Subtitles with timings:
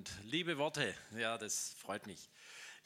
[0.00, 0.94] und liebe Worte.
[1.18, 2.30] Ja, das freut mich.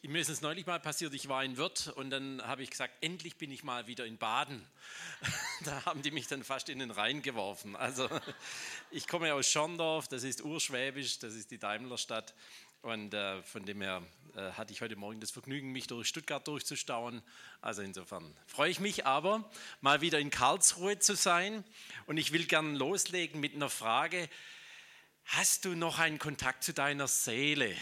[0.01, 2.93] Mir ist es neulich mal passiert, ich war in Wirth und dann habe ich gesagt,
[2.99, 4.61] endlich bin ich mal wieder in Baden.
[5.63, 7.77] Da haben die mich dann fast in den Rhein geworfen.
[7.77, 8.09] Also
[8.91, 12.35] ich komme aus Schorndorf, das ist urschwäbisch, das ist die Daimlerstadt.
[12.81, 14.03] Und äh, von dem her
[14.35, 17.23] äh, hatte ich heute Morgen das Vergnügen, mich durch Stuttgart durchzustauen.
[17.61, 21.63] Also insofern freue ich mich aber, mal wieder in Karlsruhe zu sein.
[22.07, 24.29] Und ich will gern loslegen mit einer Frage.
[25.25, 27.75] Hast du noch einen Kontakt zu deiner Seele?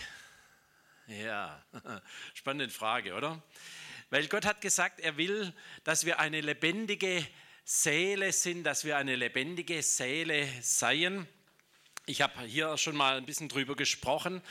[1.07, 1.61] Ja,
[2.33, 3.43] spannende Frage, oder?
[4.09, 5.53] Weil Gott hat gesagt, er will,
[5.83, 7.27] dass wir eine lebendige
[7.65, 11.27] Seele sind, dass wir eine lebendige Seele seien.
[12.05, 14.41] Ich habe hier schon mal ein bisschen drüber gesprochen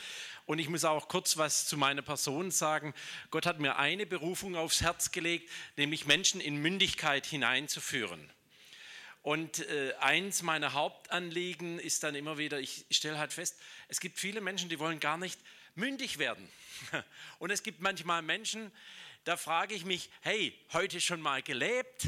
[0.45, 2.93] und ich muss auch kurz was zu meiner Person sagen.
[3.31, 8.29] Gott hat mir eine Berufung aufs Herz gelegt, nämlich Menschen in Mündigkeit hineinzuführen.
[9.23, 14.19] Und äh, eins meiner Hauptanliegen ist dann immer wieder, ich stelle halt fest, es gibt
[14.19, 15.39] viele Menschen, die wollen gar nicht
[15.75, 16.47] mündig werden.
[17.39, 18.69] Und es gibt manchmal Menschen,
[19.23, 22.07] da frage ich mich, hey, heute schon mal gelebt?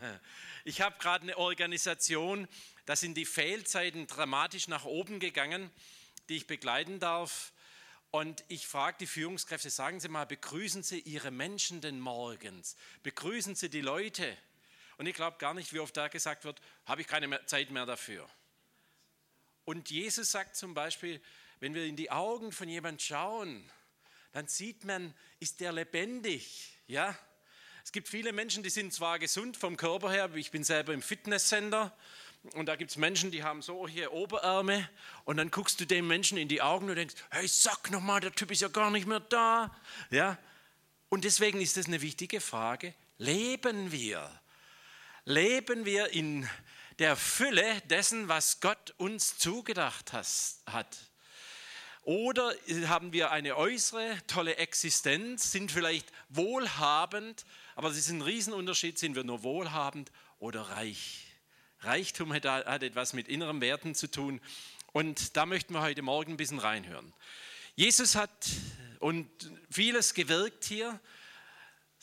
[0.64, 2.46] Ich habe gerade eine Organisation,
[2.86, 5.70] da sind die Fehlzeiten dramatisch nach oben gegangen,
[6.28, 7.52] die ich begleiten darf.
[8.12, 12.76] Und ich frage die Führungskräfte, sagen Sie mal, begrüßen Sie Ihre Menschen denn morgens?
[13.02, 14.36] Begrüßen Sie die Leute?
[14.98, 17.86] Und ich glaube gar nicht, wie oft da gesagt wird, habe ich keine Zeit mehr
[17.86, 18.28] dafür.
[19.64, 21.20] Und Jesus sagt zum Beispiel,
[21.60, 23.70] wenn wir in die Augen von jemand schauen,
[24.32, 27.16] dann sieht man, ist der lebendig, ja?
[27.84, 31.02] Es gibt viele Menschen, die sind zwar gesund vom Körper her, ich bin selber im
[31.02, 31.96] Fitnesscenter
[32.54, 34.88] und da gibt es Menschen, die haben so hier Oberarme
[35.24, 38.32] und dann guckst du dem Menschen in die Augen und denkst, hey, sag nochmal, der
[38.32, 39.76] Typ ist ja gar nicht mehr da.
[40.10, 40.38] Ja?
[41.08, 42.94] Und deswegen ist das eine wichtige Frage.
[43.18, 44.41] Leben wir?
[45.24, 46.48] Leben wir in
[46.98, 50.98] der Fülle dessen, was Gott uns zugedacht hat?
[52.02, 52.52] Oder
[52.86, 57.44] haben wir eine äußere tolle Existenz, sind vielleicht wohlhabend,
[57.76, 60.10] aber es ist ein Riesenunterschied, sind wir nur wohlhabend
[60.40, 61.28] oder reich?
[61.78, 64.40] Reichtum hat, etwas mit inneren Werten zu tun.
[64.92, 67.12] Und da möchten wir heute Morgen ein bisschen reinhören.
[67.76, 68.50] Jesus hat
[68.98, 69.28] und
[69.70, 71.00] vieles gewirkt hier.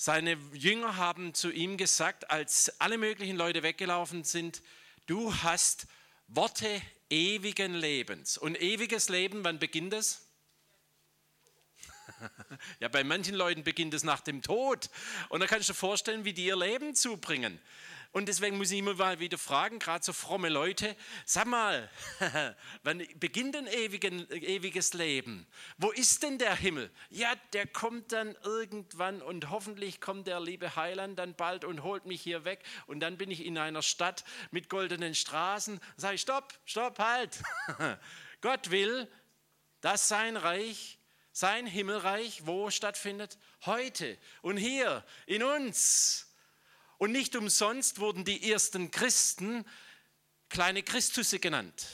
[0.02, 4.62] Seine Jünger haben zu ihm gesagt, als alle möglichen Leute weggelaufen sind,
[5.08, 5.88] du hast
[6.30, 8.38] Worte ewigen Lebens.
[8.38, 10.26] Und ewiges Leben, wann beginnt es?
[12.80, 14.90] Ja, bei manchen Leuten beginnt es nach dem Tod.
[15.28, 17.60] Und da kannst du dir vorstellen, wie die ihr Leben zubringen.
[18.12, 21.90] Und deswegen muss ich immer mal wieder fragen, gerade so fromme Leute, sag mal,
[22.84, 25.46] wann beginnt ein ewigen, ewiges Leben?
[25.78, 26.90] Wo ist denn der Himmel?
[27.10, 32.08] Ja, der kommt dann irgendwann und hoffentlich kommt der liebe Heiland dann bald und holt
[32.08, 32.64] mich hier weg.
[32.88, 35.80] Und dann bin ich in einer Stadt mit goldenen Straßen.
[35.96, 37.40] Sage ich, stopp, stopp, halt.
[38.42, 39.08] Gott will,
[39.82, 41.00] dass sein Reich
[41.32, 43.38] sein Himmelreich wo stattfindet?
[43.66, 46.29] Heute und hier in uns.
[47.00, 49.66] Und nicht umsonst wurden die ersten Christen
[50.50, 51.88] kleine Christusse genannt.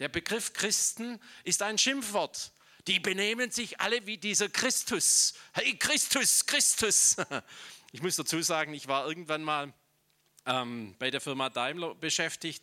[0.00, 2.50] Der Begriff Christen ist ein Schimpfwort.
[2.88, 5.34] Die benehmen sich alle wie dieser Christus.
[5.52, 7.16] Hey Christus, Christus.
[7.90, 9.72] Ich muss dazu sagen, ich war irgendwann mal
[10.44, 12.62] ähm, bei der Firma Daimler beschäftigt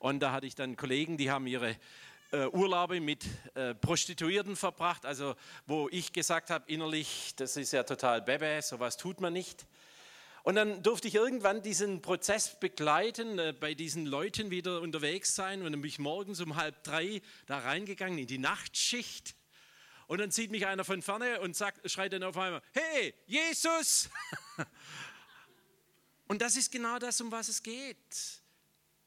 [0.00, 1.76] und da hatte ich dann Kollegen, die haben ihre
[2.32, 7.84] äh, Urlaube mit äh, Prostituierten verbracht, also wo ich gesagt habe innerlich, das ist ja
[7.84, 9.64] total bebe, sowas tut man nicht.
[10.44, 15.62] Und dann durfte ich irgendwann diesen Prozess begleiten, äh, bei diesen Leuten wieder unterwegs sein
[15.62, 19.34] und dann bin ich morgens um halb drei da reingegangen in die Nachtschicht.
[20.06, 24.10] Und dann sieht mich einer von vorne und sagt, schreit dann auf einmal, hey, Jesus!
[26.28, 27.96] und das ist genau das, um was es geht.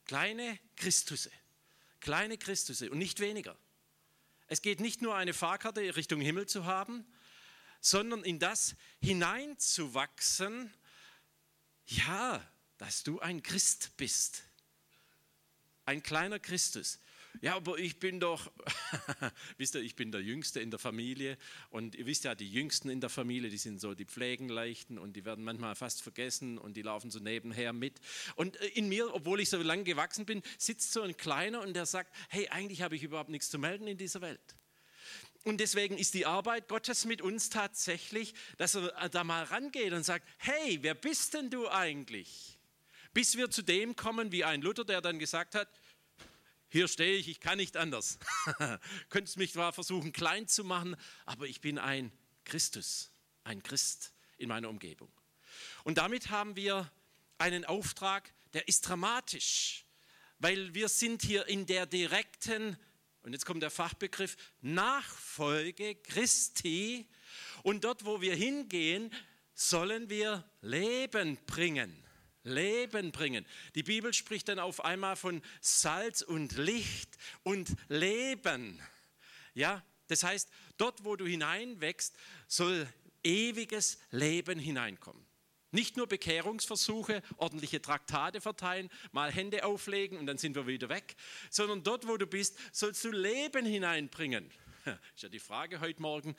[0.06, 1.30] Kleine Christusse,
[2.00, 3.56] kleine Christusse und nicht weniger.
[4.48, 7.06] Es geht nicht nur eine Fahrkarte Richtung Himmel zu haben,
[7.80, 10.74] sondern in das hineinzuwachsen,
[11.88, 12.46] ja,
[12.78, 14.44] dass du ein Christ bist.
[15.86, 17.00] Ein kleiner Christus.
[17.42, 18.52] Ja, aber ich bin doch,
[19.58, 21.38] wisst ihr, ich bin der Jüngste in der Familie
[21.70, 25.16] und ihr wisst ja, die Jüngsten in der Familie, die sind so die Pflegenleichten und
[25.16, 28.00] die werden manchmal fast vergessen und die laufen so nebenher mit.
[28.36, 31.74] Und äh, in mir, obwohl ich so lange gewachsen bin, sitzt so ein Kleiner und
[31.74, 34.56] der sagt, hey, eigentlich habe ich überhaupt nichts zu melden in dieser Welt.
[35.44, 40.04] Und deswegen ist die Arbeit Gottes mit uns tatsächlich, dass er da mal rangeht und
[40.04, 42.60] sagt, hey, wer bist denn du eigentlich?
[43.14, 45.70] Bis wir zu dem kommen, wie ein Luther, der dann gesagt hat,
[46.70, 48.20] hier stehe ich, ich kann nicht anders.
[49.10, 52.12] Könntest mich zwar versuchen klein zu machen, aber ich bin ein
[52.44, 53.10] Christus,
[53.44, 55.12] ein Christ in meiner Umgebung.
[55.84, 56.92] Und damit haben wir
[57.38, 59.86] einen Auftrag, der ist dramatisch,
[60.40, 62.78] weil wir sind hier in der direkten
[63.28, 67.10] und jetzt kommt der Fachbegriff, Nachfolge Christi.
[67.62, 69.14] Und dort, wo wir hingehen,
[69.54, 71.94] sollen wir Leben bringen.
[72.44, 73.46] Leben bringen.
[73.76, 78.82] Die Bibel spricht dann auf einmal von Salz und Licht und Leben.
[79.54, 82.16] Ja, das heißt, dort, wo du hineinwächst,
[82.48, 82.88] soll
[83.26, 85.27] ewiges Leben hineinkommen.
[85.72, 91.16] Nicht nur Bekehrungsversuche, ordentliche Traktate verteilen, mal Hände auflegen und dann sind wir wieder weg,
[91.50, 94.50] sondern dort, wo du bist, sollst du Leben hineinbringen.
[95.16, 96.36] Ist ja die Frage heute Morgen.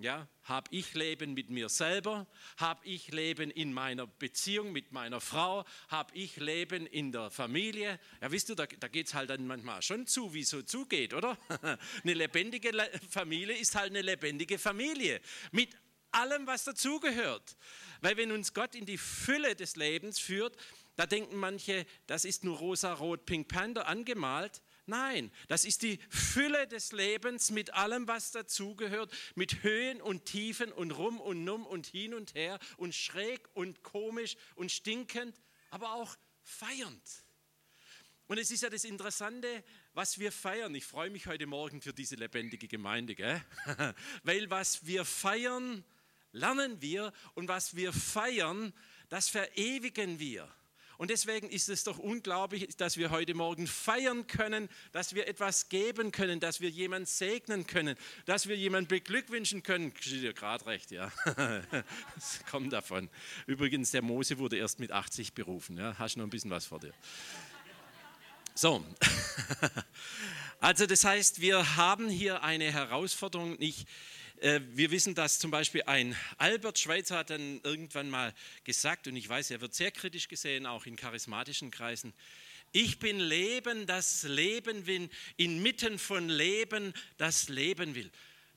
[0.00, 2.26] Ja, habe ich Leben mit mir selber?
[2.56, 5.64] Habe ich Leben in meiner Beziehung mit meiner Frau?
[5.88, 8.00] Habe ich Leben in der Familie?
[8.20, 10.62] Ja, wisst du, da, da geht es halt dann manchmal schon zu, wie es so
[10.62, 11.36] zugeht, oder?
[12.02, 12.72] Eine lebendige
[13.10, 15.20] Familie ist halt eine lebendige Familie
[15.50, 15.76] mit
[16.12, 17.56] allem, was dazugehört.
[18.00, 20.56] Weil wenn uns Gott in die Fülle des Lebens führt,
[20.96, 24.62] da denken manche, das ist nur rosa-rot Pink Panther angemalt.
[24.86, 30.72] Nein, das ist die Fülle des Lebens mit allem, was dazugehört, mit Höhen und Tiefen
[30.72, 35.94] und rum und numm und hin und her und schräg und komisch und stinkend, aber
[35.94, 37.24] auch feiernd.
[38.26, 39.64] Und es ist ja das Interessante,
[39.94, 40.74] was wir feiern.
[40.74, 43.42] Ich freue mich heute Morgen für diese lebendige Gemeinde, gell?
[44.24, 45.84] weil was wir feiern,
[46.32, 48.72] lernen wir und was wir feiern,
[49.08, 50.48] das verewigen wir.
[50.98, 55.68] Und deswegen ist es doch unglaublich, dass wir heute Morgen feiern können, dass wir etwas
[55.68, 59.92] geben können, dass wir jemanden segnen können, dass wir jemanden beglückwünschen können.
[59.98, 61.10] Steht gerade recht, ja.
[62.14, 63.10] Das kommt davon.
[63.46, 65.76] Übrigens, der Mose wurde erst mit 80 berufen.
[65.76, 65.98] Ja.
[65.98, 66.94] Hast noch ein bisschen was vor dir.
[68.54, 68.84] So.
[70.60, 73.72] Also das heißt, wir haben hier eine Herausforderung, äh,
[74.42, 78.34] wir wissen, dass zum Beispiel ein Albert Schweitzer hat dann irgendwann mal
[78.64, 82.12] gesagt, und ich weiß, er wird sehr kritisch gesehen, auch in charismatischen Kreisen,
[82.72, 88.10] ich bin Leben, das Leben will, inmitten von Leben, das Leben will.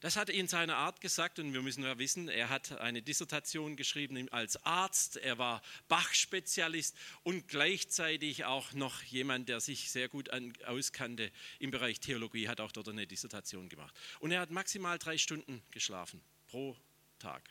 [0.05, 3.75] Das hat in seiner Art gesagt und wir müssen ja wissen, er hat eine Dissertation
[3.75, 10.29] geschrieben als Arzt, er war Bach-Spezialist und gleichzeitig auch noch jemand, der sich sehr gut
[10.67, 13.99] auskannte im Bereich Theologie, hat auch dort eine Dissertation gemacht.
[14.19, 16.77] Und er hat maximal drei Stunden geschlafen pro
[17.17, 17.41] Tag,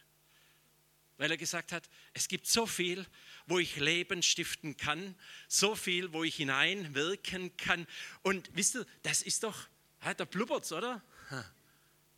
[1.16, 3.04] weil er gesagt hat, es gibt so viel,
[3.46, 5.16] wo ich Leben stiften kann,
[5.48, 7.88] so viel, wo ich hineinwirken kann.
[8.22, 9.66] Und wisst ihr, das ist doch,
[10.16, 11.02] da blubbert's, oder?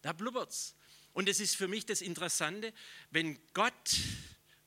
[0.06, 0.76] Da blubbert's.
[1.14, 2.72] Und es ist für mich das Interessante,
[3.10, 3.96] wenn Gott,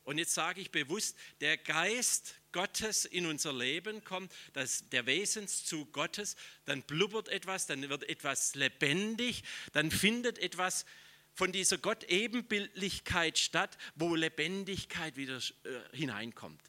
[0.04, 5.94] und jetzt sage ich bewusst, der Geist Gottes in unser Leben kommt, das, der Wesenszug
[5.94, 9.42] Gottes, dann blubbert etwas, dann wird etwas lebendig,
[9.72, 10.84] dann findet etwas
[11.32, 16.60] von dieser Gott-Ebenbildlichkeit statt, wo Lebendigkeit wieder äh, hineinkommt.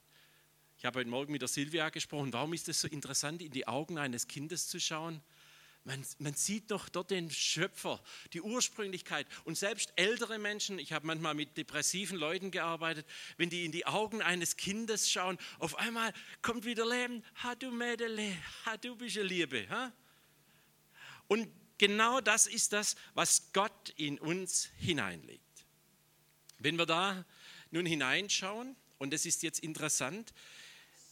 [0.77, 3.67] Ich habe heute Morgen mit der Silvia gesprochen, warum ist es so interessant, in die
[3.67, 5.21] Augen eines Kindes zu schauen?
[5.83, 9.25] Man, man, sieht doch dort den Schöpfer, die Ursprünglichkeit.
[9.45, 13.07] Und selbst ältere Menschen, ich habe manchmal mit depressiven Leuten gearbeitet,
[13.37, 16.13] wenn die in die Augen eines Kindes schauen, auf einmal
[16.43, 17.23] kommt wieder Leben.
[17.43, 19.67] Ha, du Mädele, ha, du bist eine Liebe.
[19.69, 19.91] Ha?
[21.27, 21.49] Und
[21.79, 25.65] genau das ist das, was Gott in uns hineinlegt.
[26.59, 27.25] Wenn wir da
[27.71, 30.31] nun hineinschauen, und das ist jetzt interessant,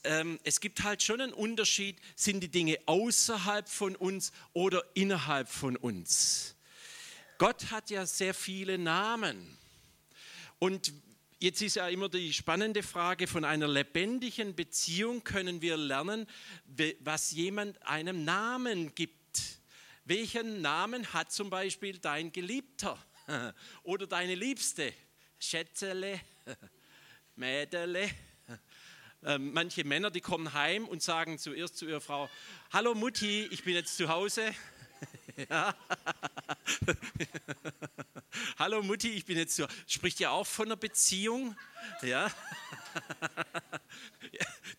[0.03, 5.49] ähm, es gibt halt schon einen Unterschied, sind die Dinge außerhalb von uns oder innerhalb
[5.49, 6.55] von uns.
[7.37, 9.57] Gott hat ja sehr viele Namen.
[10.57, 10.93] Und
[11.39, 16.27] jetzt ist ja immer die spannende Frage, von einer lebendigen Beziehung können wir lernen,
[16.99, 19.15] was jemand einem Namen gibt.
[20.05, 22.97] Welchen Namen hat zum Beispiel dein Geliebter
[23.83, 24.93] oder deine Liebste?
[25.39, 26.19] Schätzele,
[27.35, 28.09] Mädele
[29.23, 32.29] ähm, manche Männer, die kommen heim und sagen zuerst zu ihrer Frau,
[32.71, 34.53] hallo Mutti, ich bin jetzt zu Hause.
[35.49, 35.75] ja.
[38.57, 39.73] hallo Mutti, ich bin jetzt zu Hause.
[39.87, 41.55] Spricht ja auch von einer Beziehung.
[42.01, 42.31] Ja.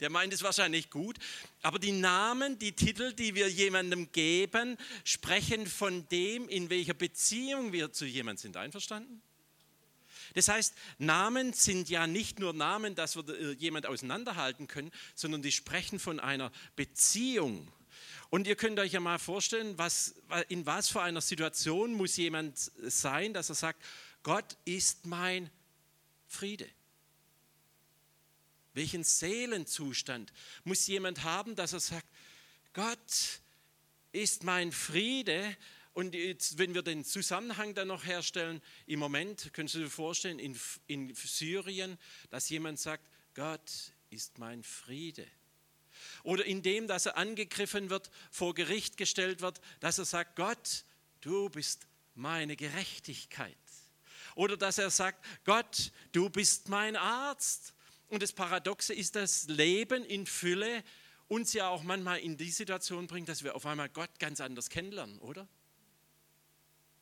[0.01, 1.19] Der meint es wahrscheinlich gut.
[1.61, 7.73] Aber die Namen, die Titel, die wir jemandem geben, sprechen von dem, in welcher Beziehung
[7.73, 8.57] wir zu jemandem sind.
[8.57, 9.21] Einverstanden?
[10.35, 15.43] Das heißt, Namen sind ja nicht nur Namen, dass wir äh, jemand auseinanderhalten können, sondern
[15.43, 17.71] die sprechen von einer Beziehung.
[18.31, 20.15] Und ihr könnt euch ja mal vorstellen, was,
[20.49, 23.85] in was für einer Situation muss jemand sein, dass er sagt,
[24.23, 25.51] Gott ist mein
[26.29, 26.69] Friede.
[28.73, 30.33] Welchen Seelenzustand
[30.63, 32.07] muss jemand haben, dass er sagt,
[32.73, 33.41] Gott
[34.13, 35.57] ist mein Friede
[35.93, 40.39] und jetzt, wenn wir den Zusammenhang dann noch herstellen, im Moment, können Sie sich vorstellen,
[40.39, 41.99] in, in Syrien,
[42.31, 43.05] dass jemand sagt,
[43.35, 45.27] Gott ist mein Friede.
[46.23, 50.85] Oder indem, dass er angegriffen wird, vor Gericht gestellt wird, dass er sagt, Gott,
[51.21, 53.57] du bist meine Gerechtigkeit.
[54.37, 57.75] Oder dass er sagt, Gott, du bist mein Arzt.
[58.09, 60.85] Und das Paradoxe ist, das Leben in Fülle
[61.29, 64.69] uns ja auch manchmal in die Situation bringt, dass wir auf einmal Gott ganz anders
[64.69, 65.49] kennenlernen, oder?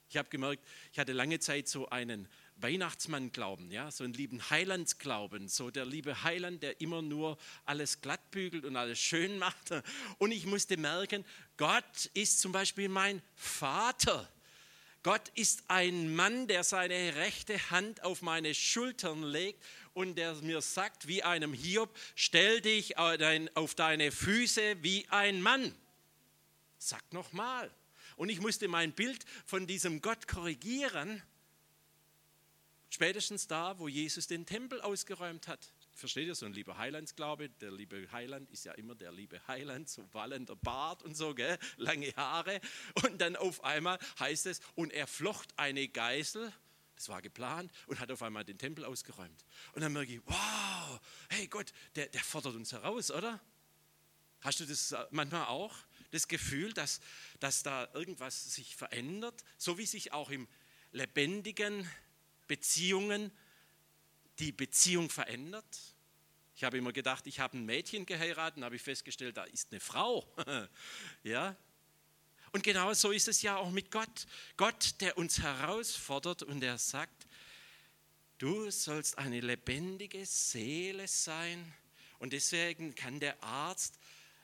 [0.08, 4.50] Ich habe gemerkt, ich hatte lange Zeit so einen Weihnachtsmann glauben, ja, so einen lieben
[4.50, 9.70] Heilandsglauben, so der liebe Heiland, der immer nur alles glatt bügelt und alles schön macht.
[10.18, 11.24] Und ich musste merken,
[11.56, 14.28] Gott ist zum Beispiel mein Vater.
[15.02, 19.62] Gott ist ein Mann, der seine rechte Hand auf meine Schultern legt
[19.94, 25.74] und der mir sagt, wie einem Hiob, stell dich auf deine Füße wie ein Mann.
[26.78, 27.70] Sagt nochmal.
[28.18, 31.22] Und ich musste mein Bild von diesem Gott korrigieren
[32.90, 35.72] Spätestens da, wo Jesus den Tempel ausgeräumt hat.
[35.92, 39.88] Versteht ihr, so ein lieber Heilandsglaube, der liebe Heiland ist ja immer der liebe Heiland,
[39.88, 41.58] so wallender Bart und so, gell?
[41.76, 42.60] lange Haare.
[43.02, 46.50] Und dann auf einmal heißt es, und er flocht eine Geißel,
[46.94, 49.44] das war geplant, und hat auf einmal den Tempel ausgeräumt.
[49.75, 53.38] Und dann merke ich, wow, hey Gott, der, der fordert uns heraus, oder?
[54.40, 55.75] Hast du das manchmal auch?
[56.10, 57.00] Das Gefühl, dass,
[57.40, 60.48] dass da irgendwas sich verändert, so wie sich auch im
[60.92, 61.88] lebendigen
[62.46, 63.30] Beziehungen
[64.38, 65.94] die Beziehung verändert.
[66.54, 69.80] Ich habe immer gedacht, ich habe ein Mädchen geheiratet, habe ich festgestellt, da ist eine
[69.80, 70.26] Frau.
[71.22, 71.56] ja?
[72.52, 74.26] Und genau so ist es ja auch mit Gott.
[74.56, 77.26] Gott, der uns herausfordert und der sagt,
[78.38, 81.72] du sollst eine lebendige Seele sein.
[82.18, 83.98] Und deswegen kann der Arzt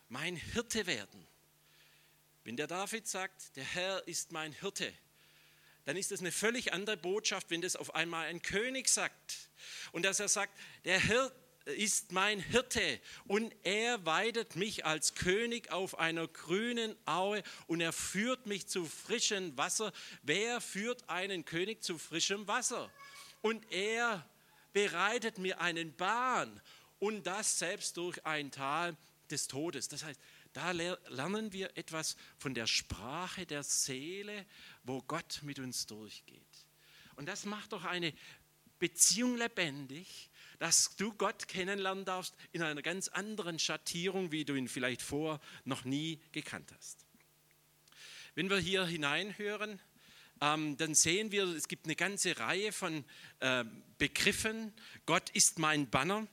[0.08, 1.26] mein Hirte werden.
[2.44, 4.92] Wenn der David sagt, der Herr ist mein Hirte,
[5.86, 9.48] dann ist das eine völlig andere Botschaft, wenn das auf einmal ein König sagt.
[9.92, 10.52] Und dass er sagt,
[10.84, 11.32] der Hirt
[11.64, 17.94] ist mein Hirte und er weidet mich als König auf einer grünen Aue und er
[17.94, 19.92] führt mich zu frischem Wasser.
[20.22, 22.90] Wer führt einen König zu frischem Wasser?
[23.40, 24.28] Und er
[24.74, 26.60] bereitet mir einen Bahn
[26.98, 28.94] und das selbst durch ein Tal
[29.30, 29.88] des Todes.
[29.88, 30.20] Das heißt,
[30.54, 34.46] da lernen wir etwas von der Sprache der Seele,
[34.84, 36.40] wo Gott mit uns durchgeht.
[37.16, 38.14] Und das macht doch eine
[38.78, 44.68] Beziehung lebendig, dass du Gott kennenlernen darfst in einer ganz anderen Schattierung, wie du ihn
[44.68, 47.04] vielleicht vor noch nie gekannt hast.
[48.36, 49.80] Wenn wir hier hineinhören,
[50.40, 53.04] ähm, dann sehen wir, es gibt eine ganze Reihe von
[53.40, 53.64] äh,
[53.98, 54.72] Begriffen.
[55.06, 56.28] Gott ist mein Banner.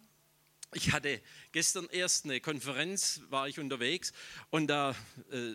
[0.73, 4.13] Ich hatte gestern erst eine Konferenz, war ich unterwegs
[4.51, 4.95] und da
[5.29, 5.53] äh,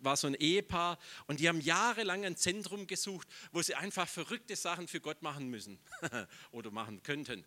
[0.00, 4.54] war so ein Ehepaar und die haben jahrelang ein Zentrum gesucht, wo sie einfach verrückte
[4.54, 5.80] Sachen für Gott machen müssen
[6.52, 7.44] oder machen könnten.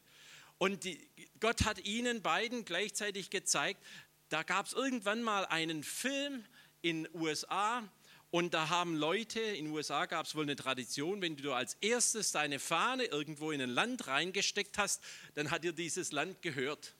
[0.57, 1.07] Und die,
[1.39, 3.81] Gott hat ihnen beiden gleichzeitig gezeigt,
[4.27, 6.43] da gab es irgendwann mal einen Film
[6.81, 7.89] in USA
[8.29, 12.33] und da haben Leute, in USA gab es wohl eine Tradition, wenn du als erstes
[12.33, 15.01] deine Fahne irgendwo in ein Land reingesteckt hast,
[15.35, 16.93] dann hat dir dieses Land gehört.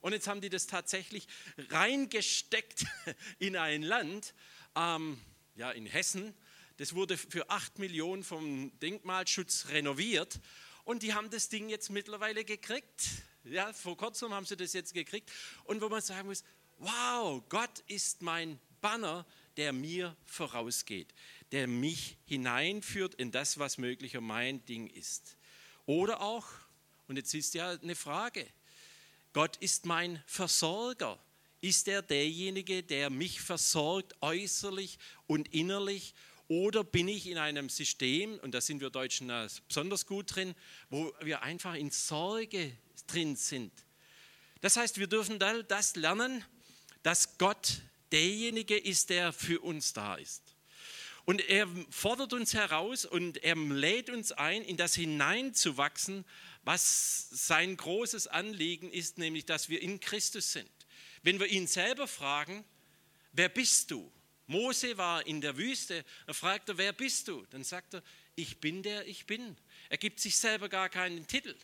[0.00, 1.26] Und jetzt haben die das tatsächlich
[1.70, 2.86] reingesteckt
[3.38, 4.34] in ein Land,
[4.76, 5.20] ähm,
[5.56, 6.34] ja, in Hessen.
[6.78, 10.40] Das wurde für 8 Millionen vom Denkmalschutz renoviert.
[10.84, 13.08] Und die haben das Ding jetzt mittlerweile gekriegt.
[13.44, 15.30] Ja, vor kurzem haben sie das jetzt gekriegt.
[15.64, 16.42] Und wo man sagen muss,
[16.78, 19.26] wow, Gott ist mein Banner,
[19.56, 21.12] der mir vorausgeht,
[21.52, 25.36] der mich hineinführt in das, was möglicher mein Ding ist.
[25.86, 26.46] Oder auch,
[27.08, 28.46] und jetzt ist ja eine Frage,
[29.32, 31.18] Gott ist mein Versorger.
[31.60, 36.14] Ist er derjenige, der mich versorgt, äußerlich und innerlich?
[36.48, 39.30] Oder bin ich in einem System, und da sind wir Deutschen
[39.68, 40.54] besonders gut drin,
[40.88, 43.72] wo wir einfach in Sorge drin sind?
[44.60, 46.44] Das heißt, wir dürfen das lernen,
[47.02, 50.42] dass Gott derjenige ist, der für uns da ist.
[51.24, 56.24] Und er fordert uns heraus und er lädt uns ein, in das hineinzuwachsen,
[56.62, 60.70] was sein großes Anliegen ist, nämlich dass wir in Christus sind.
[61.22, 62.64] Wenn wir ihn selber fragen,
[63.32, 64.10] wer bist du?
[64.46, 67.46] Mose war in der Wüste, er fragt er, wer bist du?
[67.50, 68.02] Dann sagt er,
[68.34, 69.56] ich bin der ich bin.
[69.88, 71.54] Er gibt sich selber gar keinen Titel,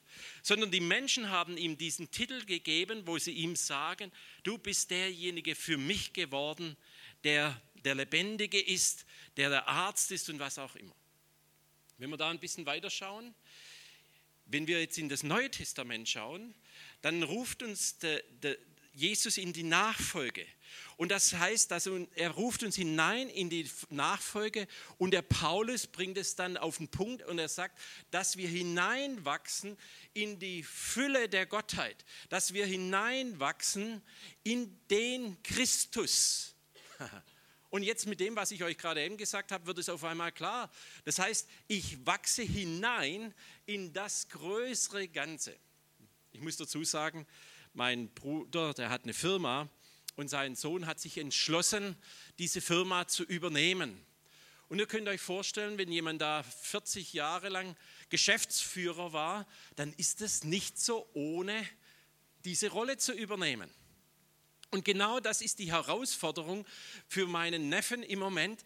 [0.42, 4.12] sondern die Menschen haben ihm diesen Titel gegeben, wo sie ihm sagen,
[4.44, 6.76] du bist derjenige für mich geworden,
[7.24, 10.94] der der Lebendige ist, der der Arzt ist und was auch immer.
[11.98, 13.34] Wenn wir da ein bisschen weiterschauen,
[14.46, 16.54] wenn wir jetzt in das Neue Testament schauen,
[17.02, 18.56] dann ruft uns de, de,
[18.94, 20.46] Jesus in die Nachfolge.
[20.96, 24.66] Und das heißt, dass er ruft uns hinein in die Nachfolge
[24.98, 27.78] und der Paulus bringt es dann auf den Punkt und er sagt,
[28.10, 29.76] dass wir hineinwachsen
[30.14, 34.02] in die Fülle der Gottheit, dass wir hineinwachsen
[34.42, 36.54] in den Christus.
[37.70, 40.32] Und jetzt mit dem, was ich euch gerade eben gesagt habe, wird es auf einmal
[40.32, 40.70] klar.
[41.04, 43.34] Das heißt, ich wachse hinein
[43.66, 45.56] in das größere Ganze.
[46.32, 47.26] Ich muss dazu sagen,
[47.74, 49.68] mein Bruder, der hat eine Firma
[50.16, 51.96] und sein Sohn hat sich entschlossen,
[52.38, 54.00] diese Firma zu übernehmen.
[54.68, 57.76] Und ihr könnt euch vorstellen, wenn jemand da 40 Jahre lang
[58.08, 59.46] Geschäftsführer war,
[59.76, 61.66] dann ist es nicht so ohne
[62.44, 63.70] diese Rolle zu übernehmen.
[64.76, 66.66] Und genau das ist die Herausforderung
[67.08, 68.62] für meinen Neffen im Moment.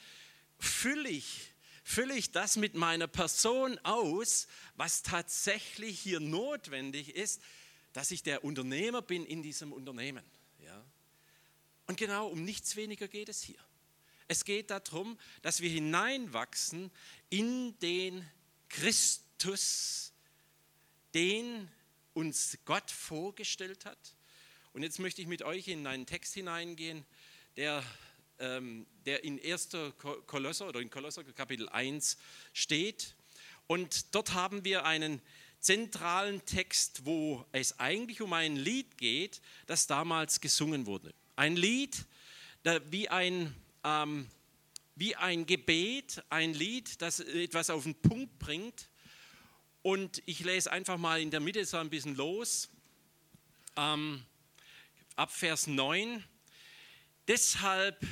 [0.58, 1.52] Fülle ich,
[1.84, 7.40] fülle ich das mit meiner Person aus, was tatsächlich hier notwendig ist,
[7.92, 10.24] dass ich der Unternehmer bin in diesem Unternehmen.
[10.58, 10.84] Ja?
[11.86, 13.64] Und genau um nichts weniger geht es hier.
[14.26, 16.90] Es geht darum, dass wir hineinwachsen
[17.28, 18.28] in den
[18.68, 20.12] Christus,
[21.14, 21.70] den
[22.14, 24.16] uns Gott vorgestellt hat.
[24.72, 27.04] Und jetzt möchte ich mit euch in einen Text hineingehen,
[27.56, 27.82] der,
[28.38, 29.70] ähm, der in 1.
[30.26, 32.16] Kolosser oder in Kolosser Kapitel 1
[32.52, 33.16] steht.
[33.66, 35.20] Und dort haben wir einen
[35.58, 41.12] zentralen Text, wo es eigentlich um ein Lied geht, das damals gesungen wurde.
[41.34, 42.04] Ein Lied
[42.90, 44.28] wie ein, ähm,
[44.94, 48.88] wie ein Gebet, ein Lied, das etwas auf den Punkt bringt.
[49.82, 52.68] Und ich lese einfach mal in der Mitte so ein bisschen los.
[53.76, 54.24] Ähm,
[55.20, 56.24] ab Vers 9.
[57.28, 58.06] Deshalb,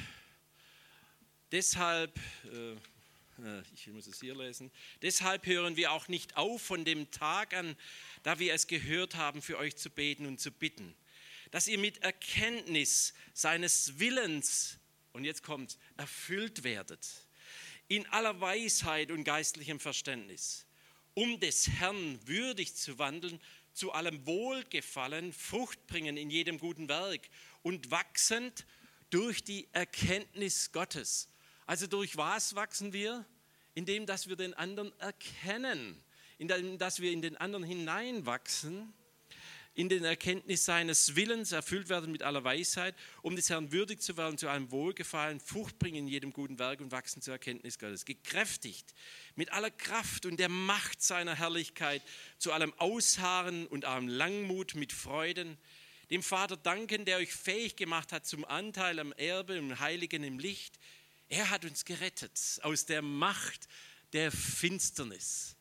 [1.51, 2.15] deshalb,
[2.53, 4.71] äh, äh, ich muss es hier lesen.
[5.01, 7.77] Deshalb hören wir auch nicht auf von dem Tag an,
[8.25, 10.95] da wir es gehört haben, für euch zu beten und zu bitten,
[11.51, 14.77] dass ihr mit Erkenntnis seines Willens,
[15.15, 17.09] und jetzt kommt, erfüllt werdet,
[17.89, 20.67] in aller Weisheit und geistlichem Verständnis,
[21.15, 23.41] um des Herrn würdig zu wandeln,
[23.79, 27.29] zu allem Wohlgefallen, Frucht bringen in jedem guten Werk
[27.63, 28.67] und wachsend
[29.11, 31.29] durch die Erkenntnis Gottes.
[31.65, 33.25] Also durch was wachsen wir?
[33.75, 36.03] Indem, dass wir den anderen erkennen,
[36.39, 38.93] indem, dass wir in den anderen hineinwachsen,
[39.79, 44.17] in den Erkenntnis seines Willens erfüllt werden mit aller Weisheit, um des Herrn würdig zu
[44.17, 48.05] werden, zu einem Wohlgefallen, Frucht bringen in jedem guten Werk und wachsen zur Erkenntnis Gottes.
[48.05, 48.93] Gekräftigt
[49.37, 52.03] mit aller Kraft und der Macht seiner Herrlichkeit,
[52.39, 55.57] zu allem Ausharren und allem Langmut mit Freuden,
[56.11, 60.41] dem Vater danken, der euch fähig gemacht hat zum Anteil am Erbe im Heiligen im
[60.41, 60.81] Licht,
[61.29, 63.69] er hat uns gerettet aus der Macht
[64.13, 65.58] der Finsternis.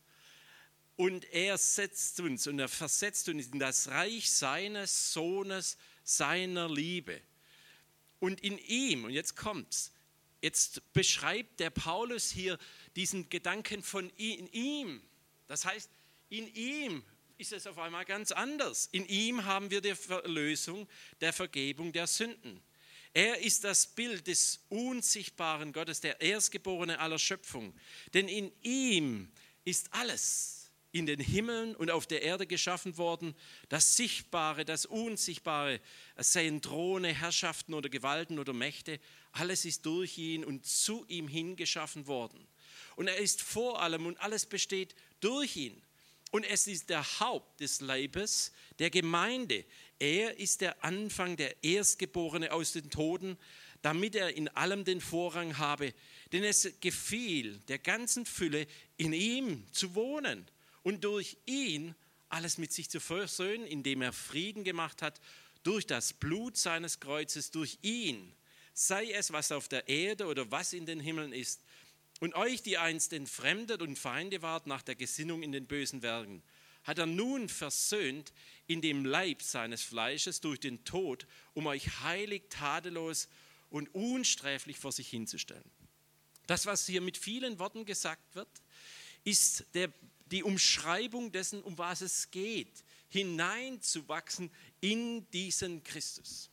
[0.97, 7.21] Und er setzt uns und er versetzt uns in das Reich seines Sohnes, seiner Liebe.
[8.19, 9.91] Und in ihm, und jetzt kommt's,
[10.41, 12.57] jetzt beschreibt der Paulus hier
[12.95, 15.01] diesen Gedanken von ihm.
[15.47, 15.89] Das heißt,
[16.29, 17.03] in ihm
[17.37, 18.89] ist es auf einmal ganz anders.
[18.91, 20.87] In ihm haben wir die Erlösung
[21.21, 22.59] der Vergebung der Sünden.
[23.13, 27.75] Er ist das Bild des unsichtbaren Gottes, der Erstgeborene aller Schöpfung.
[28.15, 29.31] Denn in ihm
[29.63, 30.56] ist alles
[30.91, 33.35] in den Himmeln und auf der Erde geschaffen worden,
[33.69, 35.79] das Sichtbare, das Unsichtbare,
[36.15, 38.99] es seien Throne, Herrschaften oder Gewalten oder Mächte,
[39.31, 42.47] alles ist durch ihn und zu ihm hingeschaffen worden.
[42.95, 45.81] Und er ist vor allem und alles besteht durch ihn.
[46.31, 49.65] Und es ist der Haupt des Leibes, der Gemeinde.
[49.99, 53.37] Er ist der Anfang, der Erstgeborene aus den Toten,
[53.81, 55.93] damit er in allem den Vorrang habe.
[56.33, 60.49] Denn es gefiel der ganzen Fülle, in ihm zu wohnen
[60.87, 61.95] und durch ihn
[62.29, 65.19] alles mit sich zu versöhnen, indem er Frieden gemacht hat
[65.63, 68.33] durch das Blut seines Kreuzes, durch ihn,
[68.73, 71.61] sei es was auf der Erde oder was in den Himmeln ist.
[72.21, 76.41] Und euch, die einst entfremdet und Feinde wart nach der Gesinnung in den bösen Werken,
[76.85, 78.31] hat er nun versöhnt
[78.65, 83.27] in dem Leib seines Fleisches durch den Tod, um euch heilig, tadellos
[83.69, 85.69] und unsträflich vor sich hinzustellen.
[86.45, 88.47] Das, was hier mit vielen Worten gesagt wird,
[89.25, 89.91] ist der,
[90.31, 96.49] die Umschreibung dessen, um was es geht, hineinzuwachsen in diesen Christus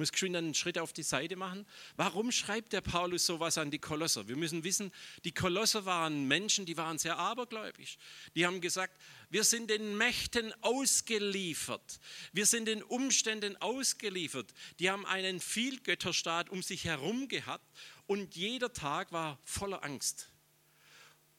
[0.00, 1.66] muss geschwind einen Schritt auf die Seite machen.
[1.96, 4.26] Warum schreibt der Paulus sowas an die Kolosser?
[4.26, 4.90] Wir müssen wissen,
[5.24, 7.98] die Kolosser waren Menschen, die waren sehr abergläubisch.
[8.34, 12.00] Die haben gesagt, wir sind den Mächten ausgeliefert.
[12.32, 14.52] Wir sind den Umständen ausgeliefert.
[14.80, 17.66] Die haben einen Vielgötterstaat um sich herum gehabt
[18.06, 20.29] und jeder Tag war voller Angst.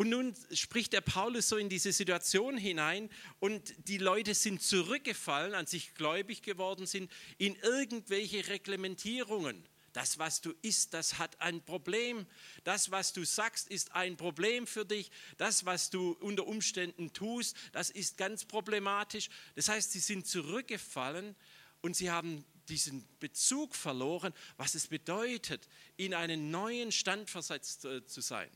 [0.02, 3.08] Und nun spricht der Paulus so in diese Situation hinein
[3.40, 9.64] und die Leute sind zurückgefallen, an sich gläubig geworden sind, in irgendwelche Reglementierungen.
[9.94, 12.26] Das, was du isst, das hat ein Problem.
[12.64, 15.12] Das, was du sagst, ist ein Problem für dich.
[15.38, 19.30] Das, was du unter Umständen tust, das ist ganz problematisch.
[19.54, 21.36] Das heißt, sie sind zurückgefallen
[21.82, 28.22] und sie haben diesen Bezug verloren, was es bedeutet, in einen neuen Stand versetzt zu
[28.22, 28.50] sein.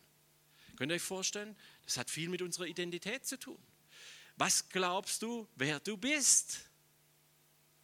[0.75, 1.55] Könnt ihr euch vorstellen?
[1.85, 3.57] Das hat viel mit unserer Identität zu tun.
[4.37, 6.69] Was glaubst du, wer du bist?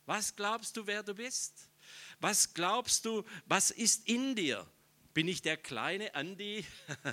[0.06, 1.70] Was glaubst du, wer du bist?
[2.20, 4.68] Was glaubst du, was ist in dir?
[5.14, 6.66] Bin ich der kleine Andi,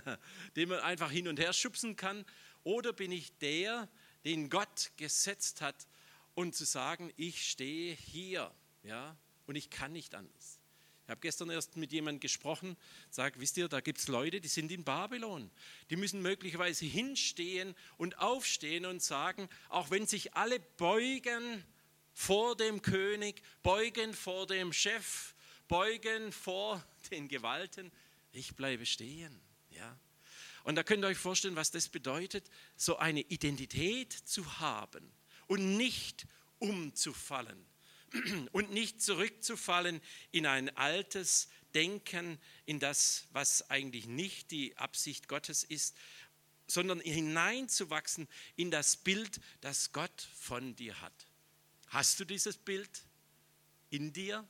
[0.56, 2.24] den man einfach hin und her schubsen kann?
[2.64, 3.88] Oder bin ich der,
[4.24, 5.86] den Gott gesetzt hat,
[6.38, 10.57] und zu sagen, ich stehe hier ja, und ich kann nicht anders?
[11.08, 12.76] Ich habe gestern erst mit jemandem gesprochen,
[13.08, 15.50] sage, wisst ihr, da gibt es Leute, die sind in Babylon.
[15.88, 21.64] Die müssen möglicherweise hinstehen und aufstehen und sagen, auch wenn sich alle beugen,
[22.12, 25.34] vor dem König, beugen vor dem Chef,
[25.66, 27.90] beugen vor den Gewalten.
[28.32, 29.40] Ich bleibe stehen.
[29.70, 29.98] Ja.
[30.62, 35.10] Und da könnt ihr euch vorstellen, was das bedeutet, so eine Identität zu haben
[35.46, 36.26] und nicht
[36.58, 37.64] umzufallen
[38.52, 45.64] und nicht zurückzufallen in ein altes Denken, in das, was eigentlich nicht die Absicht Gottes
[45.64, 45.96] ist,
[46.66, 51.26] sondern hineinzuwachsen in das Bild, das Gott von dir hat.
[51.88, 53.02] Hast du dieses Bild
[53.90, 54.46] in dir,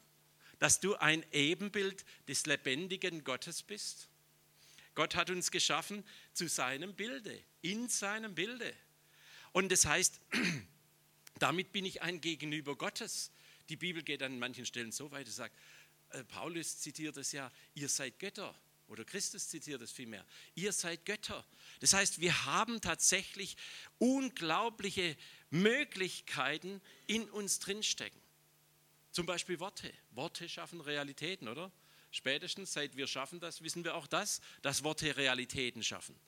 [0.59, 4.09] dass du ein Ebenbild des lebendigen Gottes bist?
[4.97, 8.75] Gott hat uns geschaffen zu seinem Bilde, in seinem Bilde.
[9.53, 10.21] Und das heißt,
[11.39, 13.31] damit bin ich ein Gegenüber Gottes.
[13.69, 15.57] Die Bibel geht an manchen Stellen so weit, dass sagt,
[16.11, 18.55] äh, Paulus zitiert es ja, ihr seid Götter.
[18.89, 20.25] Oder Christus zitiert es vielmehr.
[20.55, 21.45] Ihr seid Götter.
[21.81, 23.57] Das heißt, wir haben tatsächlich
[23.99, 25.15] unglaubliche
[25.51, 28.21] Möglichkeiten in uns drinstecken.
[29.11, 29.93] Zum Beispiel Worte.
[30.13, 31.71] Worte schaffen Realitäten, oder?
[32.11, 36.19] Spätestens seit wir schaffen das, wissen wir auch das, dass Worte Realitäten schaffen.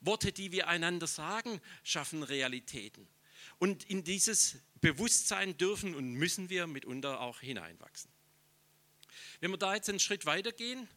[0.00, 3.08] Worte, die wir einander sagen, schaffen Realitäten.
[3.58, 8.10] Und in dieses Bewusstsein dürfen und müssen wir mitunter auch hineinwachsen.
[9.40, 10.88] Wenn wir da jetzt einen Schritt weitergehen,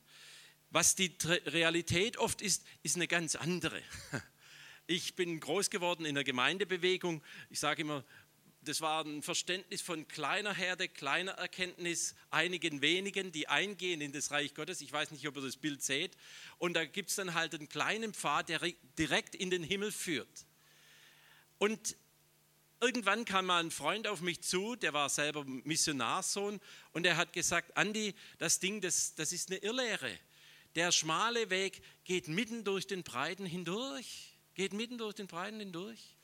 [0.72, 3.82] was die Realität oft ist, ist eine ganz andere.
[4.92, 7.22] Ich bin groß geworden in der Gemeindebewegung.
[7.52, 8.04] Ich sage immer,
[8.62, 14.32] das war ein Verständnis von kleiner Herde, kleiner Erkenntnis, einigen wenigen, die eingehen in das
[14.32, 14.82] Reich Gottes.
[14.82, 16.18] Ich weiß nicht, ob ihr das Bild seht.
[16.58, 18.62] Und da gibt es dann halt einen kleinen Pfad, der
[18.98, 20.46] direkt in den Himmel führt.
[21.60, 21.96] Und
[22.82, 26.60] irgendwann kam mal ein Freund auf mich zu, der war selber Missionarsohn,
[26.94, 30.18] und er hat gesagt, Andi, das Ding, das, das ist eine Irrlehre.
[30.76, 36.18] Der schmale Weg geht mitten durch den Breiten hindurch geht mitten durch den Breiten hindurch.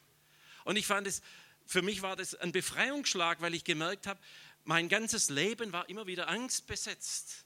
[0.65, 1.21] Und ich fand es,
[1.65, 4.19] für mich war das ein Befreiungsschlag, weil ich gemerkt habe,
[4.65, 7.45] mein ganzes Leben war immer wieder angstbesetzt.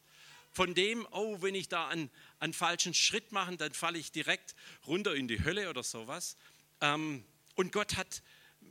[0.52, 4.56] Von dem, oh, wenn ich da einen, einen falschen Schritt mache, dann falle ich direkt
[4.88, 6.38] runter in die Hölle oder sowas.
[6.82, 8.24] Ähm, und Gott hat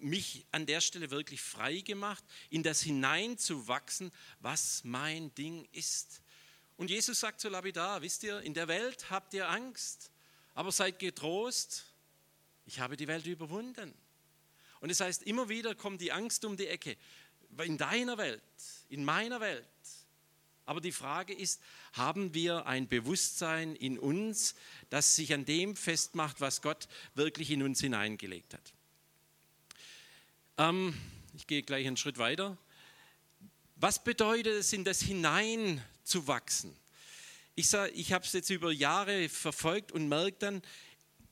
[0.02, 6.22] mich an der Stelle wirklich frei gemacht, in das hineinzuwachsen, was mein Ding ist.
[6.76, 10.10] Und Jesus sagt zu Labidar, wisst ihr, in der Welt habt ihr Angst,
[10.54, 11.84] aber seid getrost,
[12.66, 13.94] ich habe die Welt überwunden.
[14.80, 16.96] Und das heißt, immer wieder kommt die Angst um die Ecke.
[17.64, 18.42] In deiner Welt,
[18.88, 19.64] in meiner Welt.
[20.66, 21.62] Aber die Frage ist,
[21.94, 24.54] haben wir ein Bewusstsein in uns,
[24.90, 28.74] das sich an dem festmacht, was Gott wirklich in uns hineingelegt hat?
[30.58, 30.92] Ähm,
[31.34, 32.58] ich gehe gleich einen Schritt weiter.
[33.76, 36.76] Was bedeutet es, in das hineinzuwachsen?
[37.54, 40.62] Ich, ich habe es jetzt über Jahre verfolgt und merke dann,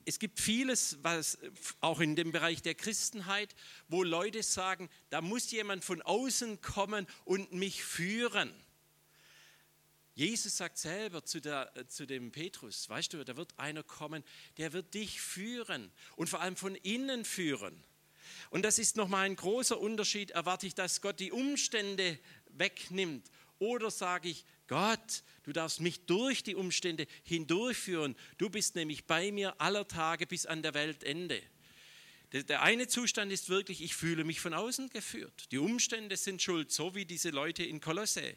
[0.05, 1.37] es gibt vieles, was
[1.81, 3.53] auch in dem Bereich der Christenheit,
[3.89, 8.53] wo Leute sagen, da muss jemand von außen kommen und mich führen.
[10.15, 14.23] Jesus sagt selber zu, der, zu dem Petrus, weißt du, da wird einer kommen,
[14.55, 17.83] der wird dich führen und vor allem von innen führen.
[18.49, 20.31] Und das ist nochmal ein großer Unterschied.
[20.31, 23.29] Erwarte ich, dass Gott die Umstände wegnimmt
[23.59, 28.15] oder sage ich, Gott, du darfst mich durch die Umstände hindurchführen.
[28.37, 31.41] Du bist nämlich bei mir aller Tage bis an der Weltende.
[32.33, 35.51] Der eine Zustand ist wirklich, ich fühle mich von außen geführt.
[35.51, 38.35] Die Umstände sind schuld, so wie diese Leute in Kolosse.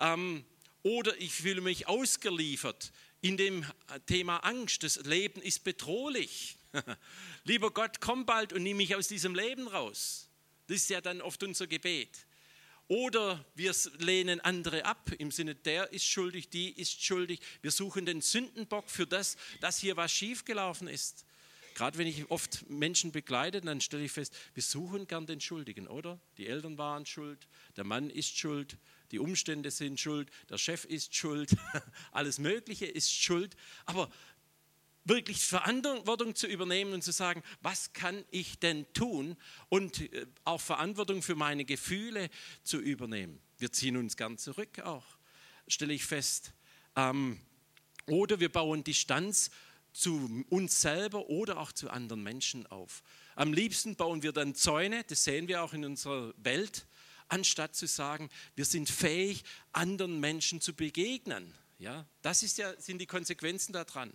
[0.00, 0.44] Ähm,
[0.82, 3.66] oder ich fühle mich ausgeliefert in dem
[4.06, 4.82] Thema Angst.
[4.82, 6.57] Das Leben ist bedrohlich.
[7.44, 10.28] Lieber Gott, komm bald und nimm mich aus diesem Leben raus.
[10.66, 12.26] Das ist ja dann oft unser Gebet.
[12.88, 17.40] Oder wir lehnen andere ab im Sinne, der ist schuldig, die ist schuldig.
[17.60, 21.26] Wir suchen den Sündenbock für das, dass hier was schiefgelaufen ist.
[21.74, 25.86] gerade wenn ich oft Menschen begleite, dann stelle ich fest, wir suchen gern den Schuldigen,
[25.86, 26.18] oder?
[26.38, 28.78] Die Eltern waren schuld, der Mann ist schuld,
[29.12, 31.54] die Umstände sind schuld, der Chef ist schuld,
[32.10, 33.54] alles Mögliche ist schuld.
[33.84, 34.10] Aber
[35.08, 39.36] wirklich Verantwortung zu übernehmen und zu sagen, was kann ich denn tun
[39.68, 42.30] und äh, auch Verantwortung für meine Gefühle
[42.62, 43.40] zu übernehmen.
[43.58, 45.04] Wir ziehen uns gern zurück auch,
[45.66, 46.52] stelle ich fest.
[46.96, 47.40] Ähm,
[48.06, 49.50] oder wir bauen Distanz
[49.92, 53.02] zu uns selber oder auch zu anderen Menschen auf.
[53.34, 56.86] Am liebsten bauen wir dann Zäune, das sehen wir auch in unserer Welt,
[57.28, 61.54] anstatt zu sagen, wir sind fähig, anderen Menschen zu begegnen.
[61.78, 64.12] Ja, das ist ja, sind die Konsequenzen daran.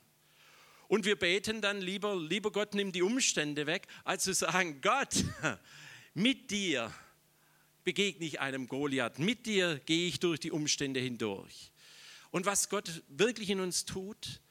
[0.87, 5.23] Und wir beten dann lieber, lieber Gott, nimm die Umstände weg, als zu sagen, Gott,
[6.13, 6.93] mit dir
[7.83, 11.71] begegne ich einem Goliath, mit dir gehe ich durch die Umstände hindurch.
[12.31, 14.41] Und was Gott wirklich in uns tut,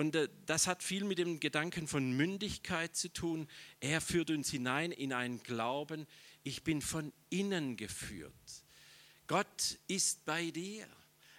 [0.00, 3.46] und äh, das hat viel mit dem Gedanken von Mündigkeit zu tun.
[3.80, 6.06] Er führt uns hinein in einen Glauben,
[6.42, 8.32] ich bin von innen geführt.
[9.26, 10.86] Gott ist bei dir.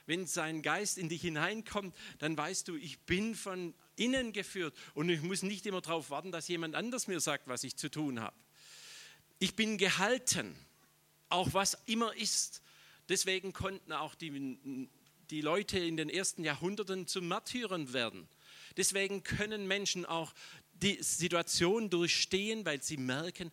[0.05, 5.09] Wenn sein Geist in dich hineinkommt, dann weißt du, ich bin von innen geführt und
[5.09, 8.19] ich muss nicht immer darauf warten, dass jemand anders mir sagt, was ich zu tun
[8.19, 8.35] habe.
[9.39, 10.55] Ich bin gehalten,
[11.29, 12.61] auch was immer ist.
[13.09, 14.89] Deswegen konnten auch die,
[15.29, 18.27] die Leute in den ersten Jahrhunderten zu Märtyrern werden.
[18.77, 20.33] Deswegen können Menschen auch
[20.73, 23.51] die Situation durchstehen, weil sie merken,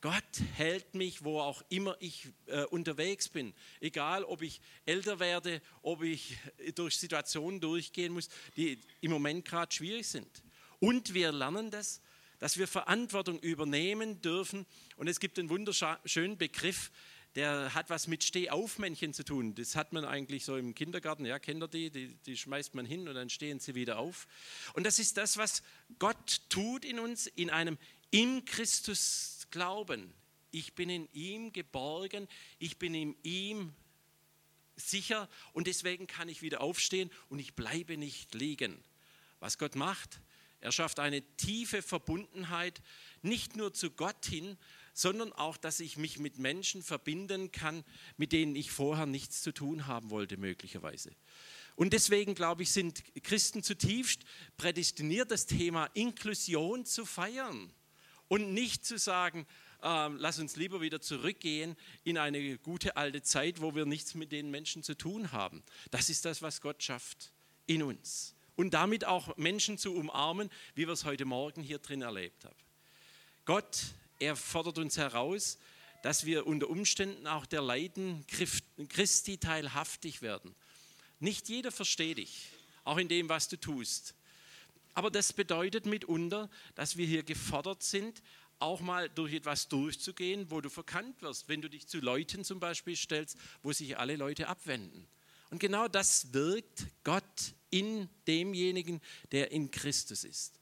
[0.00, 3.52] Gott hält mich, wo auch immer ich äh, unterwegs bin.
[3.80, 6.38] Egal, ob ich älter werde, ob ich
[6.74, 10.42] durch Situationen durchgehen muss, die im Moment gerade schwierig sind.
[10.78, 12.00] Und wir lernen das,
[12.38, 14.64] dass wir Verantwortung übernehmen dürfen.
[14.96, 16.90] Und es gibt einen wunderschönen Begriff,
[17.36, 19.54] der hat was mit Stehaufmännchen zu tun.
[19.54, 21.90] Das hat man eigentlich so im Kindergarten, ja, kennt ihr die?
[21.90, 22.14] die?
[22.26, 24.26] Die schmeißt man hin und dann stehen sie wieder auf.
[24.72, 25.62] Und das ist das, was
[25.98, 27.78] Gott tut in uns, in einem
[28.10, 30.12] in Christus Glauben.
[30.50, 33.72] Ich bin in ihm geborgen, ich bin in ihm
[34.76, 38.82] sicher und deswegen kann ich wieder aufstehen und ich bleibe nicht liegen.
[39.38, 40.20] Was Gott macht,
[40.60, 42.82] er schafft eine tiefe Verbundenheit,
[43.22, 44.58] nicht nur zu Gott hin,
[44.92, 47.84] sondern auch, dass ich mich mit Menschen verbinden kann,
[48.16, 51.12] mit denen ich vorher nichts zu tun haben wollte, möglicherweise.
[51.76, 54.24] Und deswegen, glaube ich, sind Christen zutiefst
[54.58, 57.72] prädestiniert, das Thema Inklusion zu feiern
[58.30, 59.44] und nicht zu sagen,
[59.82, 64.30] äh, lass uns lieber wieder zurückgehen in eine gute alte Zeit, wo wir nichts mit
[64.30, 65.64] den Menschen zu tun haben.
[65.90, 67.32] Das ist das, was Gott schafft
[67.66, 68.36] in uns.
[68.54, 72.54] Und damit auch Menschen zu umarmen, wie wir es heute Morgen hier drin erlebt haben.
[73.46, 73.78] Gott,
[74.20, 75.58] er fordert uns heraus,
[76.04, 78.24] dass wir unter Umständen auch der Leiden
[78.88, 80.54] Christi teilhaftig werden.
[81.18, 82.50] Nicht jeder versteht dich,
[82.84, 84.14] auch in dem, was du tust.
[84.94, 88.22] Aber das bedeutet mitunter, dass wir hier gefordert sind,
[88.58, 92.60] auch mal durch etwas durchzugehen, wo du verkannt wirst, wenn du dich zu Leuten zum
[92.60, 95.06] Beispiel stellst, wo sich alle Leute abwenden.
[95.50, 99.00] Und genau das wirkt Gott in demjenigen,
[99.32, 100.60] der in Christus ist.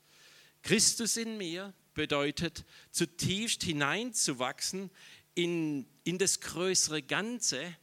[0.62, 4.91] Christus in mir bedeutet, zutiefst hineinzuwachsen
[5.35, 7.77] in, in das größere Ganze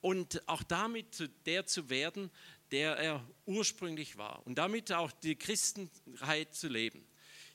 [0.00, 2.30] und auch damit zu der zu werden,
[2.72, 4.44] der er ursprünglich war.
[4.46, 7.06] Und damit auch die Christenheit zu leben.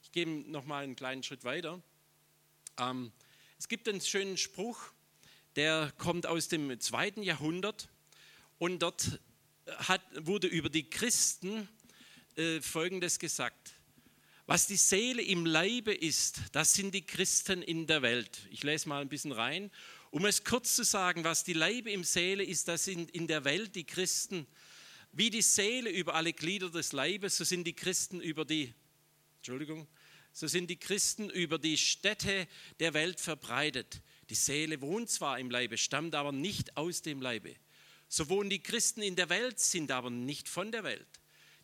[0.03, 1.81] Ich gehe noch mal einen kleinen Schritt weiter.
[2.79, 3.11] Ähm,
[3.57, 4.79] es gibt einen schönen Spruch,
[5.55, 7.89] der kommt aus dem zweiten Jahrhundert
[8.59, 9.19] und dort
[9.65, 11.67] hat, wurde über die Christen
[12.35, 13.73] äh, Folgendes gesagt.
[14.45, 18.47] Was die Seele im Leibe ist, das sind die Christen in der Welt.
[18.51, 19.71] Ich lese mal ein bisschen rein.
[20.09, 23.43] Um es kurz zu sagen, was die Leibe im Seele ist, das sind in der
[23.43, 24.47] Welt die Christen.
[25.11, 28.73] Wie die Seele über alle Glieder des Leibes, so sind die Christen über die,
[29.37, 29.87] Entschuldigung,
[30.31, 32.47] so sind die Christen über die Städte
[32.79, 34.01] der Welt verbreitet.
[34.29, 37.55] Die Seele wohnt zwar im Leibe, stammt aber nicht aus dem Leibe.
[38.07, 41.07] So wohnen die Christen in der Welt, sind aber nicht von der Welt.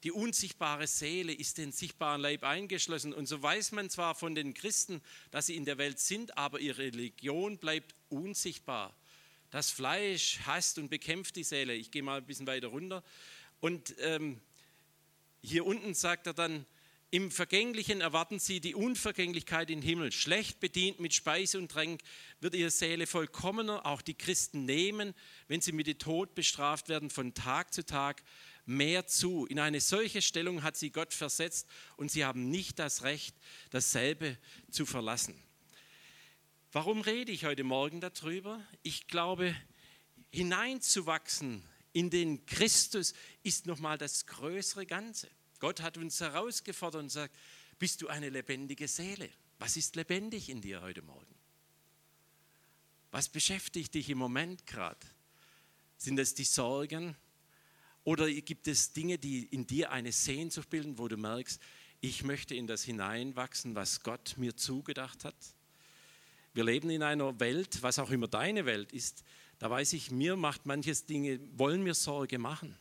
[0.03, 3.13] Die unsichtbare Seele ist den sichtbaren Leib eingeschlossen.
[3.13, 5.01] Und so weiß man zwar von den Christen,
[5.31, 8.93] dass sie in der Welt sind, aber ihre Religion bleibt unsichtbar.
[9.53, 11.75] Das Fleisch hasst und bekämpft die Seele.
[11.75, 13.03] Ich gehe mal ein bisschen weiter runter.
[13.59, 14.41] Und ähm,
[15.43, 16.65] hier unten sagt er dann,
[17.11, 20.11] im Vergänglichen erwarten sie die Unvergänglichkeit im Himmel.
[20.11, 22.01] Schlecht bedient mit Speise und Tränk
[22.39, 25.13] wird ihre Seele vollkommener, auch die Christen nehmen,
[25.47, 28.23] wenn sie mit dem Tod bestraft werden, von Tag zu Tag
[28.65, 29.45] mehr zu.
[29.45, 33.35] In eine solche Stellung hat sie Gott versetzt und sie haben nicht das Recht,
[33.69, 34.35] dasselbe
[34.71, 35.39] zu verlassen.
[36.73, 38.59] Warum rede ich heute Morgen darüber?
[38.81, 39.55] Ich glaube,
[40.31, 45.29] hineinzuwachsen in den Christus ist nochmal das größere Ganze.
[45.59, 47.35] Gott hat uns herausgefordert und sagt,
[47.77, 49.29] Bist du eine lebendige Seele?
[49.59, 51.35] Was ist lebendig in dir heute Morgen?
[53.11, 55.05] Was beschäftigt dich im Moment gerade?
[55.97, 57.15] Sind es die Sorgen
[58.03, 61.61] oder gibt es Dinge, die in dir eine Sehnsucht bilden, wo du merkst,
[62.01, 65.35] ich möchte in das hineinwachsen, was Gott mir zugedacht hat?
[66.53, 69.23] Wir leben in einer Welt, was auch immer deine Welt ist,
[69.59, 72.77] da weiß ich, mir macht manches Dinge, wollen mir Sorge machen.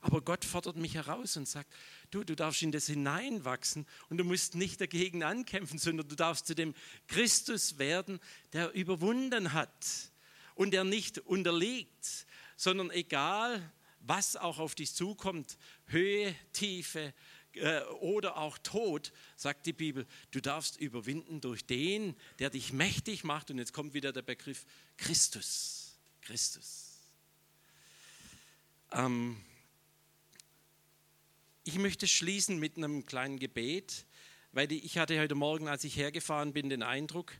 [0.00, 1.72] Aber Gott fordert mich heraus und sagt,
[2.10, 6.48] du, du darfst in das hineinwachsen und du musst nicht dagegen ankämpfen, sondern du darfst
[6.48, 6.74] zu dem
[7.06, 8.18] Christus werden,
[8.52, 10.10] der überwunden hat
[10.56, 12.26] und der nicht unterliegt,
[12.56, 17.14] sondern egal, was auch auf dich zukommt, Höhe, Tiefe
[17.54, 23.24] äh, oder auch Tod, sagt die Bibel, du darfst überwinden durch den, der dich mächtig
[23.24, 23.50] macht.
[23.50, 24.64] Und jetzt kommt wieder der Begriff
[24.96, 25.96] Christus.
[26.22, 26.98] Christus.
[28.92, 29.36] Ähm,
[31.64, 34.06] ich möchte schließen mit einem kleinen Gebet,
[34.52, 37.32] weil ich hatte heute Morgen, als ich hergefahren bin, den Eindruck,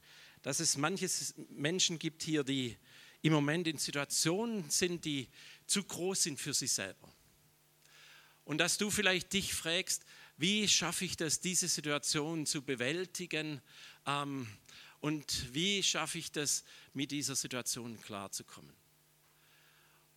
[0.42, 1.08] dass es manche
[1.50, 2.76] Menschen gibt hier, die
[3.22, 5.28] im Moment in Situationen sind, die
[5.66, 7.12] zu groß sind für sich selber.
[8.44, 10.04] Und dass du vielleicht dich fragst,
[10.36, 13.60] wie schaffe ich das, diese Situation zu bewältigen
[14.06, 14.48] ähm,
[15.00, 18.74] und wie schaffe ich das, mit dieser Situation klarzukommen.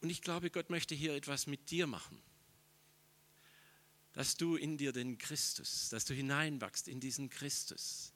[0.01, 2.21] Und ich glaube, Gott möchte hier etwas mit dir machen.
[4.13, 8.14] Dass du in dir den Christus, dass du hineinwachst in diesen Christus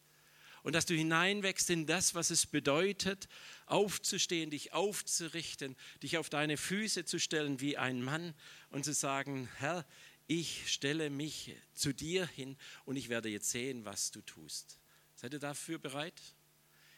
[0.63, 3.28] und dass du hineinwächst in das, was es bedeutet,
[3.65, 8.34] aufzustehen, dich aufzurichten, dich auf deine Füße zu stellen wie ein Mann
[8.69, 9.86] und zu sagen, Herr,
[10.28, 14.80] ich stelle mich zu dir hin und ich werde jetzt sehen, was du tust.
[15.15, 16.22] Seid ihr dafür bereit?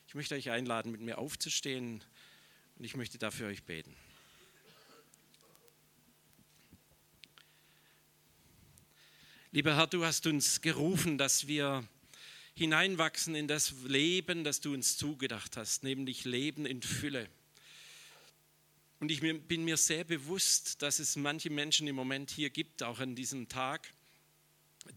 [0.07, 2.03] Ich möchte euch einladen, mit mir aufzustehen
[2.77, 3.95] und ich möchte dafür euch beten.
[9.53, 11.87] Lieber Herr, du hast uns gerufen, dass wir
[12.61, 17.27] hineinwachsen in das Leben, das du uns zugedacht hast, nämlich Leben in Fülle.
[18.99, 22.99] Und ich bin mir sehr bewusst, dass es manche Menschen im Moment hier gibt, auch
[22.99, 23.91] an diesem Tag,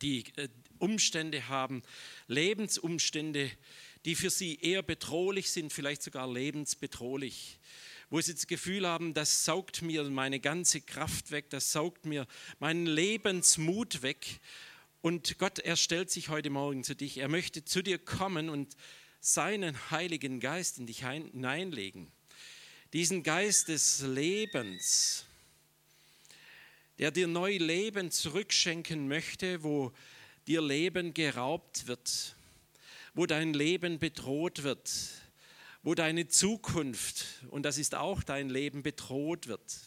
[0.02, 0.48] die äh,
[0.78, 1.82] Umstände haben,
[2.28, 3.50] Lebensumstände,
[4.04, 7.58] die für sie eher bedrohlich sind, vielleicht sogar lebensbedrohlich,
[8.10, 12.26] wo sie das Gefühl haben, das saugt mir meine ganze Kraft weg, das saugt mir
[12.58, 14.38] meinen Lebensmut weg.
[15.04, 17.18] Und Gott, er stellt sich heute Morgen zu dich.
[17.18, 18.74] Er möchte zu dir kommen und
[19.20, 22.10] seinen Heiligen Geist in dich hineinlegen.
[22.94, 25.26] Diesen Geist des Lebens,
[26.98, 29.92] der dir neu Leben zurückschenken möchte, wo
[30.46, 32.34] dir Leben geraubt wird,
[33.12, 34.90] wo dein Leben bedroht wird,
[35.82, 39.80] wo deine Zukunft, und das ist auch dein Leben, bedroht wird.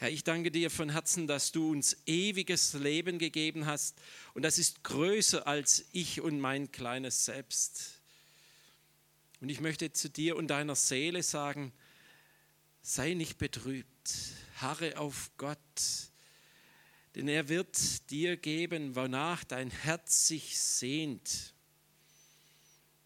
[0.00, 4.00] Herr, ich danke dir von Herzen, dass du uns ewiges Leben gegeben hast
[4.32, 8.00] und das ist größer als ich und mein kleines Selbst.
[9.40, 11.72] Und ich möchte zu dir und deiner Seele sagen,
[12.80, 14.14] sei nicht betrübt,
[14.58, 15.58] harre auf Gott,
[17.16, 21.54] denn er wird dir geben, wonach dein Herz sich sehnt.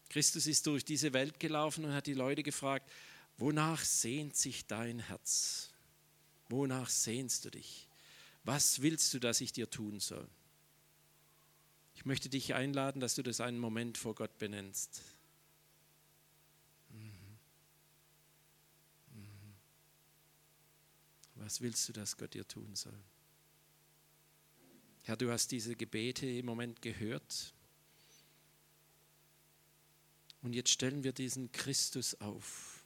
[0.09, 2.87] Christus ist durch diese Welt gelaufen und hat die Leute gefragt,
[3.37, 5.72] wonach sehnt sich dein Herz?
[6.53, 7.89] Wonach sehnst du dich?
[8.43, 10.29] Was willst du, dass ich dir tun soll?
[11.95, 15.01] Ich möchte dich einladen, dass du das einen Moment vor Gott benennst.
[16.91, 17.09] Mhm.
[19.15, 19.55] Mhm.
[21.35, 22.99] Was willst du, dass Gott dir tun soll?
[25.01, 27.55] Herr, du hast diese Gebete im Moment gehört.
[30.43, 32.85] Und jetzt stellen wir diesen Christus auf.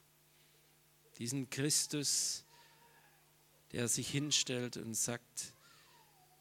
[1.17, 2.45] Diesen Christus,
[3.71, 5.53] der sich hinstellt und sagt,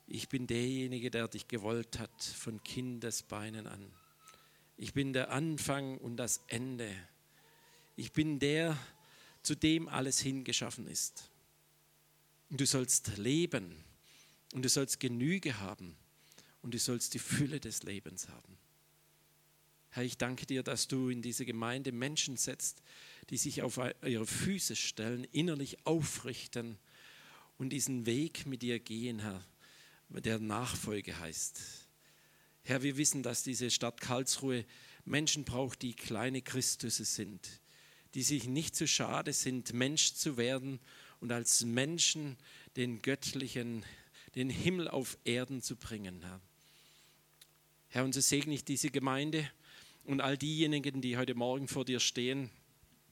[0.06, 3.90] ich bin derjenige, der dich gewollt hat von Kindesbeinen an.
[4.76, 6.94] Ich bin der Anfang und das Ende.
[7.96, 8.78] Ich bin der,
[9.42, 11.30] zu dem alles hingeschaffen ist.
[12.50, 13.84] Und du sollst leben
[14.52, 15.96] und du sollst Genüge haben
[16.62, 18.58] und du sollst die Fülle des Lebens haben.
[19.90, 22.82] Herr, ich danke dir, dass du in diese Gemeinde Menschen setzt,
[23.30, 26.78] die sich auf ihre Füße stellen, innerlich aufrichten
[27.58, 29.42] und diesen Weg mit dir gehen, Herr,
[30.08, 31.60] der Nachfolge heißt.
[32.62, 34.64] Herr, wir wissen, dass diese Stadt Karlsruhe
[35.04, 37.48] Menschen braucht, die kleine Christusse sind,
[38.14, 40.80] die sich nicht zu schade sind, Mensch zu werden
[41.20, 42.36] und als Menschen
[42.76, 43.84] den göttlichen,
[44.34, 46.40] den Himmel auf Erden zu bringen, Herr.
[47.88, 49.50] Herr, und so segne ich diese Gemeinde
[50.04, 52.50] und all diejenigen, die heute Morgen vor dir stehen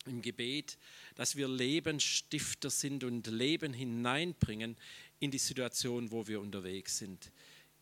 [0.06, 0.78] im Gebet,
[1.14, 4.76] dass wir Lebensstifter sind und Leben hineinbringen
[5.20, 7.30] in die Situation, wo wir unterwegs sind.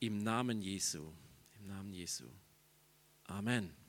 [0.01, 1.13] Im Namen Jesu.
[1.59, 2.25] Im Namen Jesu.
[3.25, 3.82] Amen.